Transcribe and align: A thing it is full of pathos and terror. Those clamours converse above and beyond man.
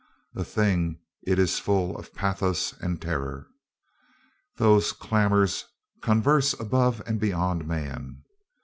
A 0.35 0.43
thing 0.43 0.99
it 1.27 1.37
is 1.37 1.59
full 1.59 1.95
of 1.95 2.11
pathos 2.15 2.73
and 2.81 2.99
terror. 2.99 3.45
Those 4.55 4.93
clamours 4.93 5.65
converse 6.01 6.53
above 6.59 7.03
and 7.05 7.19
beyond 7.19 7.67
man. 7.67 8.23